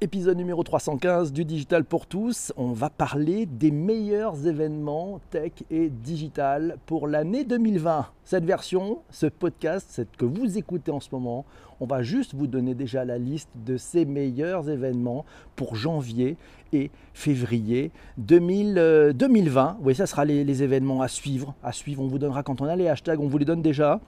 [0.00, 2.52] Épisode numéro 315 du Digital pour tous.
[2.56, 8.06] On va parler des meilleurs événements tech et digital pour l'année 2020.
[8.24, 11.44] Cette version, ce podcast, cette que vous écoutez en ce moment,
[11.80, 15.24] on va juste vous donner déjà la liste de ces meilleurs événements
[15.56, 16.36] pour janvier
[16.72, 19.78] et février 2000, 2020.
[19.82, 21.56] Oui, ça sera les, les événements à suivre.
[21.64, 24.00] À suivre, on vous donnera quand on a les hashtags, on vous les donne déjà.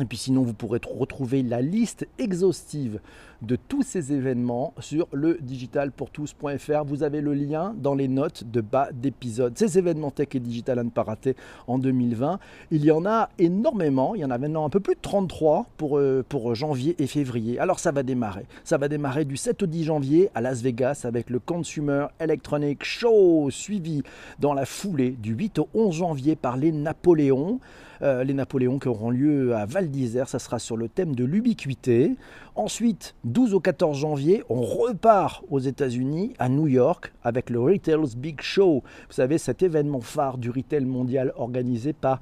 [0.00, 3.00] Et puis sinon, vous pourrez retrouver la liste exhaustive
[3.42, 6.84] de tous ces événements sur le digitalpourtous.fr.
[6.86, 9.56] Vous avez le lien dans les notes de bas d'épisode.
[9.56, 12.38] Ces événements tech et digital à ne pas rater en 2020,
[12.70, 14.14] il y en a énormément.
[14.14, 17.06] Il y en a maintenant un peu plus de 33 pour, euh, pour janvier et
[17.06, 17.58] février.
[17.58, 18.46] Alors ça va démarrer.
[18.64, 22.84] Ça va démarrer du 7 au 10 janvier à Las Vegas avec le Consumer Electronic
[22.84, 24.02] Show, suivi
[24.40, 27.60] dans la foulée du 8 au 11 janvier par les Napoléons.
[28.02, 31.24] Euh, les Napoléons qui auront lieu à Val d'Isère, ça sera sur le thème de
[31.24, 32.16] l'ubiquité.
[32.54, 38.16] Ensuite, 12 au 14 janvier, on repart aux États-Unis, à New York, avec le Retail's
[38.16, 38.82] Big Show.
[39.08, 42.20] Vous savez, cet événement phare du retail mondial organisé par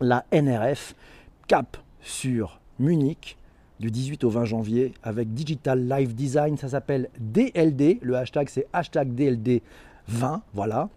[0.00, 0.94] la NRF,
[1.46, 3.36] cap sur Munich,
[3.80, 6.56] du 18 au 20 janvier avec Digital Live Design.
[6.56, 7.98] Ça s'appelle DLD.
[8.02, 9.62] Le hashtag, c'est hashtag DLD
[10.08, 10.42] 20.
[10.54, 10.88] Voilà.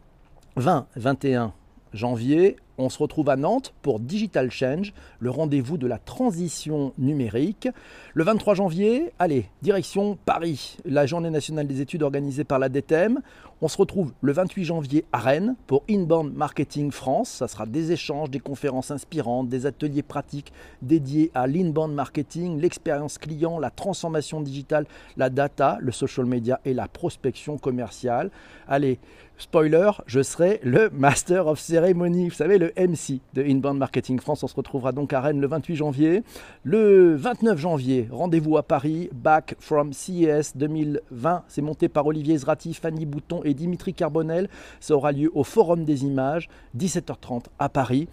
[0.55, 1.53] 20, 21
[1.93, 7.69] janvier, on se retrouve à Nantes pour Digital Change, le rendez-vous de la transition numérique.
[8.13, 13.19] Le 23 janvier, allez, direction Paris, la journée nationale des études organisée par la DTM.
[13.63, 17.29] On se retrouve le 28 janvier à Rennes pour Inbound Marketing France.
[17.29, 23.19] Ça sera des échanges, des conférences inspirantes, des ateliers pratiques dédiés à l'inbound marketing, l'expérience
[23.19, 28.31] client, la transformation digitale, la data, le social media et la prospection commerciale.
[28.67, 28.97] Allez,
[29.37, 32.29] spoiler, je serai le Master of Ceremony.
[32.29, 34.43] Vous savez, le MC de Inbound Marketing France.
[34.43, 36.23] On se retrouvera donc à Rennes le 28 janvier.
[36.63, 41.43] Le 29 janvier, rendez-vous à Paris, Back from CES 2020.
[41.47, 44.49] C'est monté par Olivier Zrati, Fanny Bouton et Dimitri Carbonel.
[44.79, 48.07] Ça aura lieu au Forum des images, 17h30 à Paris.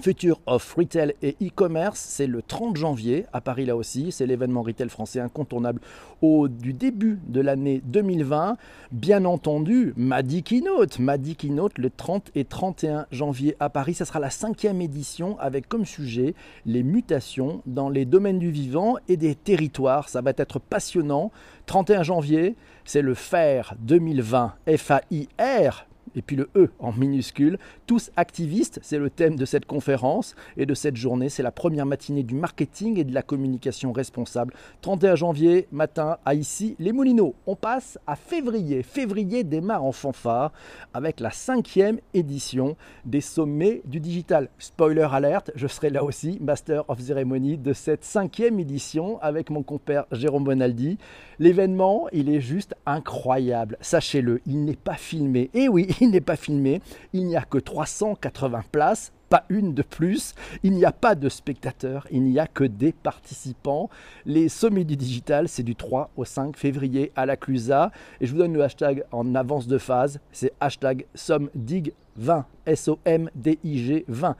[0.00, 4.62] Future of Retail et e-commerce, c'est le 30 janvier à Paris là aussi, c'est l'événement
[4.62, 5.80] retail français incontournable
[6.22, 8.56] au, du début de l'année 2020.
[8.92, 14.20] Bien entendu, Madi Keynote, Madi Keynote le 30 et 31 janvier à Paris, ça sera
[14.20, 16.34] la cinquième édition avec comme sujet
[16.64, 20.08] les mutations dans les domaines du vivant et des territoires.
[20.08, 21.32] Ça va être passionnant.
[21.66, 22.54] 31 janvier,
[22.84, 27.58] c'est le FAIR 2020, F-A-I-R, et puis le E en minuscule.
[27.86, 31.28] Tous activistes, c'est le thème de cette conférence et de cette journée.
[31.28, 34.54] C'est la première matinée du marketing et de la communication responsable.
[34.82, 37.34] 31 janvier, matin, à ici, les Moulineaux.
[37.46, 38.82] On passe à février.
[38.82, 40.52] Février démarre en fanfare
[40.94, 44.48] avec la cinquième édition des sommets du digital.
[44.58, 49.62] Spoiler alerte, je serai là aussi, Master of Ceremony de cette cinquième édition avec mon
[49.62, 50.98] compère Jérôme Bonaldi.
[51.38, 53.76] L'événement, il est juste incroyable.
[53.80, 55.50] Sachez-le, il n'est pas filmé.
[55.54, 56.80] Et oui, il n'est pas filmé.
[57.12, 60.34] Il n'y a que 380 places pas une de plus.
[60.62, 63.90] Il n'y a pas de spectateurs, il n'y a que des participants.
[64.24, 67.92] Les sommets du digital, c'est du 3 au 5 février à la Clusa.
[68.20, 74.36] Et je vous donne le hashtag en avance de phase, c'est hashtag SOMDIG20, S-O-M-D-I-G 20.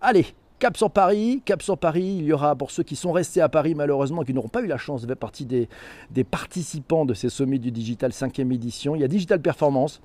[0.00, 0.26] Allez,
[0.58, 3.48] Cap sur Paris, Cap sur Paris, il y aura pour ceux qui sont restés à
[3.48, 5.68] Paris malheureusement, qui n'auront pas eu la chance de faire partie des,
[6.10, 10.02] des participants de ces sommets du digital 5e édition, il y a Digital Performance,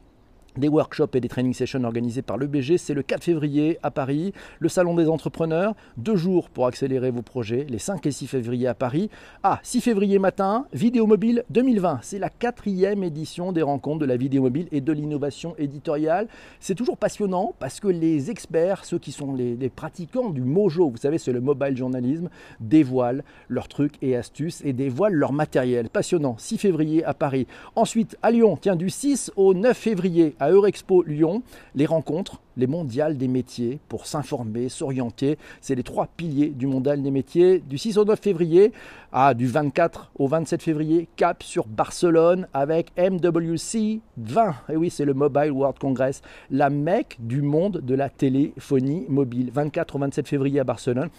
[0.58, 2.78] des workshops et des training sessions organisés par l'EBG.
[2.78, 5.76] C'est le 4 février à Paris, le Salon des entrepreneurs.
[5.98, 9.10] Deux jours pour accélérer vos projets, les 5 et 6 février à Paris.
[9.44, 12.00] Ah, 6 février matin, Vidéo Mobile 2020.
[12.02, 16.28] C'est la quatrième édition des rencontres de la vidéo mobile et de l'innovation éditoriale.
[16.60, 20.90] C'est toujours passionnant parce que les experts, ceux qui sont les, les pratiquants du mojo,
[20.90, 22.30] vous savez, c'est le mobile journalisme,
[22.60, 25.90] dévoilent leurs trucs et astuces et dévoilent leur matériel.
[25.90, 26.36] Passionnant.
[26.38, 27.48] 6 février à Paris.
[27.76, 31.44] Ensuite, à Lyon, tiens, du 6 au 9 février à Eurexpo Lyon,
[31.76, 35.38] les rencontres, les mondiales des métiers pour s'informer, s'orienter.
[35.62, 38.72] C'est les trois piliers du mondial des métiers du 6 au 9 février
[39.12, 44.56] à du 24 au 27 février, cap sur Barcelone avec MWC 20.
[44.70, 46.22] Et oui, c'est le Mobile World Congress,
[46.52, 49.52] la mecque du monde de la téléphonie mobile.
[49.54, 51.10] 24 au 27 février à Barcelone,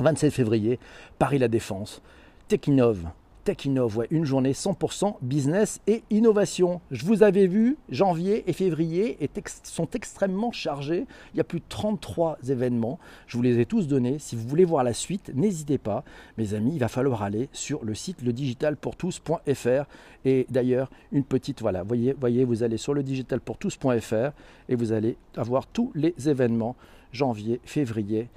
[0.00, 0.78] 27 février,
[1.18, 2.02] Paris La Défense,
[2.48, 3.04] Techinov,
[3.44, 6.80] Tech Innov, une journée 100% business et innovation.
[6.90, 9.18] Je vous avais vu, janvier et février
[9.64, 11.06] sont extrêmement chargés.
[11.34, 12.98] Il y a plus de 33 événements.
[13.26, 14.18] Je vous les ai tous donnés.
[14.18, 16.04] Si vous voulez voir la suite, n'hésitez pas.
[16.38, 19.86] Mes amis, il va falloir aller sur le site ledigitalpourtous.fr.
[20.24, 24.32] Et d'ailleurs, une petite, voilà, voyez, vous allez sur ledigitalpourtous.fr
[24.68, 26.76] et vous allez avoir tous les événements
[27.12, 28.28] janvier, février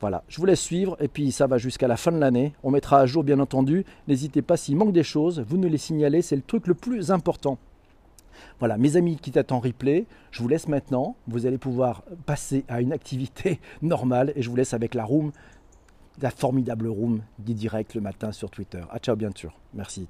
[0.00, 2.54] Voilà, je vous laisse suivre et puis ça va jusqu'à la fin de l'année.
[2.62, 3.84] On mettra à jour bien entendu.
[4.08, 7.10] N'hésitez pas s'il manque des choses, vous nous les signalez, c'est le truc le plus
[7.10, 7.58] important.
[8.58, 11.16] Voilà, mes amis qui t'attendent replay, je vous laisse maintenant.
[11.28, 15.32] Vous allez pouvoir passer à une activité normale et je vous laisse avec la room,
[16.22, 18.82] la formidable room dit direct le matin sur Twitter.
[18.90, 19.54] À ciao bien sûr.
[19.74, 20.08] Merci.